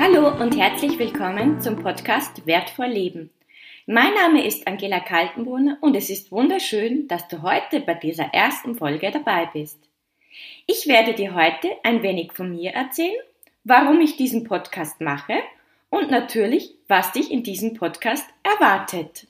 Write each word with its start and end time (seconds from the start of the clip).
Hallo 0.00 0.32
und 0.40 0.58
herzlich 0.58 0.98
willkommen 0.98 1.60
zum 1.60 1.76
Podcast 1.76 2.44
Wertvoll 2.46 2.86
Leben. 2.86 3.30
Mein 3.86 4.14
Name 4.14 4.44
ist 4.44 4.66
Angela 4.66 4.98
Kaltenbrunner 4.98 5.78
und 5.80 5.94
es 5.94 6.10
ist 6.10 6.32
wunderschön, 6.32 7.06
dass 7.06 7.28
du 7.28 7.42
heute 7.42 7.78
bei 7.78 7.94
dieser 7.94 8.34
ersten 8.34 8.74
Folge 8.74 9.12
dabei 9.12 9.46
bist. 9.52 9.78
Ich 10.66 10.88
werde 10.88 11.14
dir 11.14 11.36
heute 11.36 11.68
ein 11.84 12.02
wenig 12.02 12.32
von 12.32 12.50
mir 12.50 12.72
erzählen, 12.72 13.20
warum 13.62 14.00
ich 14.00 14.16
diesen 14.16 14.42
Podcast 14.42 15.00
mache 15.00 15.34
und 15.88 16.10
natürlich, 16.10 16.74
was 16.88 17.12
dich 17.12 17.30
in 17.30 17.44
diesem 17.44 17.74
Podcast 17.74 18.26
erwartet. 18.42 19.28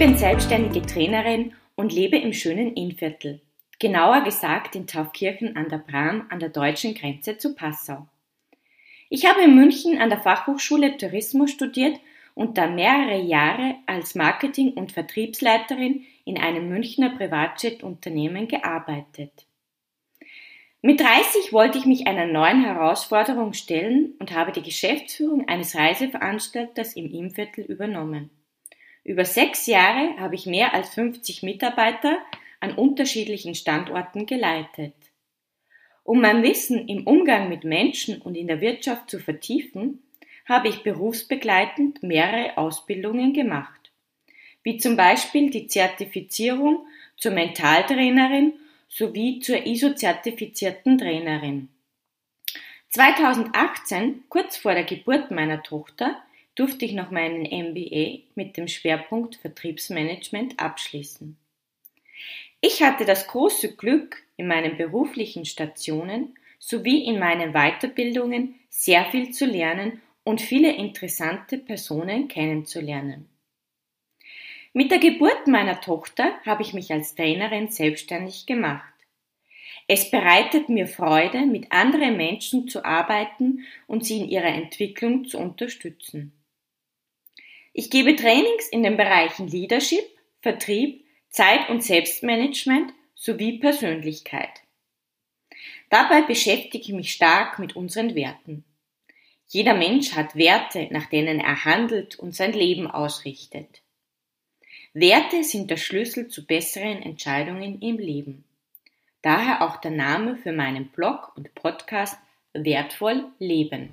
Bin 0.00 0.16
selbstständige 0.16 0.80
Trainerin 0.86 1.52
und 1.74 1.92
lebe 1.92 2.16
im 2.16 2.32
schönen 2.32 2.72
Innviertel. 2.72 3.42
Genauer 3.78 4.22
gesagt 4.22 4.74
in 4.74 4.86
Taufkirchen 4.86 5.58
an 5.58 5.68
der 5.68 5.76
Bram 5.76 6.24
an 6.30 6.38
der 6.38 6.48
deutschen 6.48 6.94
Grenze 6.94 7.36
zu 7.36 7.54
Passau. 7.54 8.06
Ich 9.10 9.26
habe 9.26 9.42
in 9.42 9.54
München 9.54 9.98
an 10.00 10.08
der 10.08 10.22
Fachhochschule 10.22 10.96
Tourismus 10.96 11.50
studiert 11.50 12.00
und 12.32 12.56
dann 12.56 12.76
mehrere 12.76 13.20
Jahre 13.20 13.74
als 13.84 14.14
Marketing- 14.14 14.72
und 14.72 14.90
Vertriebsleiterin 14.90 16.06
in 16.24 16.38
einem 16.38 16.70
Münchner 16.70 17.10
Privatjet-Unternehmen 17.10 18.48
gearbeitet. 18.48 19.44
Mit 20.80 20.98
30 21.00 21.52
wollte 21.52 21.76
ich 21.76 21.84
mich 21.84 22.06
einer 22.06 22.24
neuen 22.24 22.64
Herausforderung 22.64 23.52
stellen 23.52 24.14
und 24.18 24.32
habe 24.32 24.52
die 24.52 24.62
Geschäftsführung 24.62 25.46
eines 25.46 25.76
Reiseveranstalters 25.76 26.96
im 26.96 27.12
Innviertel 27.12 27.66
übernommen. 27.66 28.30
Über 29.04 29.24
sechs 29.24 29.66
Jahre 29.66 30.16
habe 30.18 30.34
ich 30.34 30.46
mehr 30.46 30.74
als 30.74 30.90
50 30.90 31.42
Mitarbeiter 31.42 32.18
an 32.60 32.74
unterschiedlichen 32.74 33.54
Standorten 33.54 34.26
geleitet. 34.26 34.94
Um 36.04 36.20
mein 36.20 36.42
Wissen 36.42 36.88
im 36.88 37.06
Umgang 37.06 37.48
mit 37.48 37.64
Menschen 37.64 38.20
und 38.20 38.34
in 38.34 38.46
der 38.46 38.60
Wirtschaft 38.60 39.08
zu 39.10 39.18
vertiefen, 39.18 40.02
habe 40.46 40.68
ich 40.68 40.82
berufsbegleitend 40.82 42.02
mehrere 42.02 42.58
Ausbildungen 42.58 43.32
gemacht, 43.32 43.92
wie 44.62 44.78
zum 44.78 44.96
Beispiel 44.96 45.50
die 45.50 45.68
Zertifizierung 45.68 46.86
zur 47.16 47.32
Mentaltrainerin 47.32 48.54
sowie 48.88 49.38
zur 49.38 49.64
ISO-zertifizierten 49.64 50.98
Trainerin. 50.98 51.68
2018, 52.88 54.24
kurz 54.28 54.56
vor 54.56 54.74
der 54.74 54.84
Geburt 54.84 55.30
meiner 55.30 55.62
Tochter, 55.62 56.20
durfte 56.60 56.84
ich 56.84 56.92
noch 56.92 57.10
meinen 57.10 57.44
MBA 57.44 58.18
mit 58.34 58.58
dem 58.58 58.68
Schwerpunkt 58.68 59.36
Vertriebsmanagement 59.36 60.60
abschließen. 60.60 61.38
Ich 62.60 62.82
hatte 62.82 63.06
das 63.06 63.28
große 63.28 63.76
Glück, 63.76 64.22
in 64.36 64.46
meinen 64.46 64.76
beruflichen 64.76 65.46
Stationen 65.46 66.34
sowie 66.58 67.02
in 67.06 67.18
meinen 67.18 67.54
Weiterbildungen 67.54 68.56
sehr 68.68 69.06
viel 69.06 69.30
zu 69.30 69.46
lernen 69.46 70.02
und 70.22 70.42
viele 70.42 70.76
interessante 70.76 71.56
Personen 71.56 72.28
kennenzulernen. 72.28 73.30
Mit 74.74 74.90
der 74.90 74.98
Geburt 74.98 75.46
meiner 75.46 75.80
Tochter 75.80 76.38
habe 76.44 76.62
ich 76.62 76.74
mich 76.74 76.92
als 76.92 77.14
Trainerin 77.14 77.68
selbstständig 77.68 78.44
gemacht. 78.44 78.92
Es 79.88 80.10
bereitet 80.10 80.68
mir 80.68 80.86
Freude, 80.86 81.46
mit 81.46 81.72
anderen 81.72 82.18
Menschen 82.18 82.68
zu 82.68 82.84
arbeiten 82.84 83.64
und 83.86 84.04
sie 84.04 84.18
in 84.18 84.28
ihrer 84.28 84.54
Entwicklung 84.54 85.24
zu 85.24 85.38
unterstützen. 85.38 86.34
Ich 87.72 87.90
gebe 87.90 88.16
Trainings 88.16 88.68
in 88.68 88.82
den 88.82 88.96
Bereichen 88.96 89.46
Leadership, 89.48 90.04
Vertrieb, 90.40 91.04
Zeit- 91.28 91.68
und 91.68 91.84
Selbstmanagement 91.84 92.92
sowie 93.14 93.58
Persönlichkeit. 93.58 94.62
Dabei 95.88 96.22
beschäftige 96.22 96.84
ich 96.84 96.92
mich 96.92 97.12
stark 97.12 97.58
mit 97.58 97.76
unseren 97.76 98.14
Werten. 98.14 98.64
Jeder 99.48 99.74
Mensch 99.74 100.12
hat 100.12 100.36
Werte, 100.36 100.88
nach 100.90 101.06
denen 101.06 101.40
er 101.40 101.64
handelt 101.64 102.18
und 102.18 102.34
sein 102.34 102.52
Leben 102.52 102.88
ausrichtet. 102.88 103.82
Werte 104.92 105.44
sind 105.44 105.70
der 105.70 105.76
Schlüssel 105.76 106.28
zu 106.28 106.46
besseren 106.46 107.02
Entscheidungen 107.02 107.80
im 107.80 107.98
Leben. 107.98 108.44
Daher 109.22 109.62
auch 109.62 109.76
der 109.76 109.90
Name 109.90 110.36
für 110.36 110.52
meinen 110.52 110.88
Blog 110.88 111.32
und 111.36 111.54
Podcast 111.54 112.16
Wertvoll 112.52 113.26
Leben. 113.38 113.90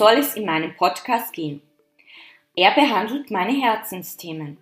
Soll 0.00 0.14
es 0.14 0.34
in 0.34 0.46
meinem 0.46 0.74
Podcast 0.76 1.34
gehen? 1.34 1.60
Er 2.56 2.70
behandelt 2.70 3.30
meine 3.30 3.52
Herzensthemen. 3.52 4.56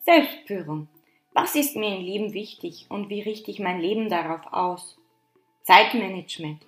Selbstführung. 0.00 0.88
Was 1.32 1.54
ist 1.54 1.76
mir 1.76 1.94
im 1.94 2.04
Leben 2.04 2.32
wichtig 2.32 2.86
und 2.88 3.08
wie 3.08 3.20
richte 3.20 3.52
ich 3.52 3.60
mein 3.60 3.80
Leben 3.80 4.08
darauf 4.08 4.52
aus? 4.52 4.98
Zeitmanagement. 5.62 6.60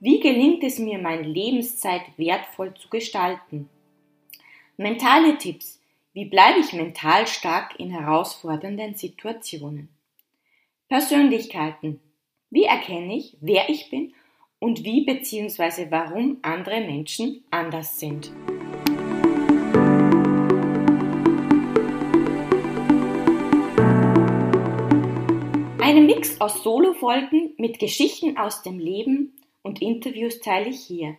Wie 0.00 0.20
gelingt 0.20 0.64
es 0.64 0.78
mir, 0.78 0.98
meine 0.98 1.22
Lebenszeit 1.22 2.02
wertvoll 2.18 2.74
zu 2.74 2.90
gestalten? 2.90 3.70
Mentale 4.76 5.38
Tipps. 5.38 5.80
Wie 6.12 6.26
bleibe 6.26 6.60
ich 6.60 6.74
mental 6.74 7.26
stark 7.26 7.80
in 7.80 7.90
herausfordernden 7.90 8.96
Situationen? 8.96 9.88
Persönlichkeiten. 10.90 12.00
Wie 12.50 12.64
erkenne 12.64 13.16
ich, 13.16 13.38
wer 13.40 13.70
ich 13.70 13.88
bin 13.88 14.12
und 14.58 14.84
wie 14.84 15.04
bzw. 15.04 15.86
warum 15.90 16.38
andere 16.42 16.80
Menschen 16.80 17.44
anders 17.50 17.98
sind? 17.98 18.32
Einen 25.78 26.06
Mix 26.06 26.40
aus 26.40 26.62
Solo-Folgen 26.62 27.54
mit 27.58 27.78
Geschichten 27.78 28.36
aus 28.36 28.62
dem 28.62 28.78
Leben 28.78 29.36
und 29.62 29.80
Interviews 29.80 30.40
teile 30.40 30.70
ich 30.70 30.80
hier. 30.80 31.16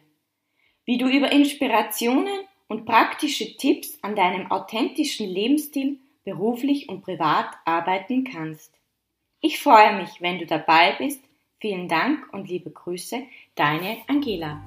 Wie 0.86 0.98
du 0.98 1.08
über 1.08 1.32
Inspirationen 1.32 2.40
und 2.68 2.86
praktische 2.86 3.56
Tipps 3.56 3.98
an 4.02 4.16
deinem 4.16 4.52
authentischen 4.52 5.28
Lebensstil 5.28 6.00
beruflich 6.26 6.90
und 6.90 7.02
privat 7.02 7.48
arbeiten 7.64 8.26
kannst. 8.26 8.74
Ich 9.40 9.60
freue 9.60 9.96
mich, 9.96 10.20
wenn 10.20 10.40
du 10.40 10.46
dabei 10.46 10.96
bist. 10.98 11.27
Vielen 11.60 11.88
Dank 11.88 12.32
und 12.34 12.48
liebe 12.48 12.70
Grüße, 12.70 13.24
deine 13.56 13.98
Angela. 14.08 14.62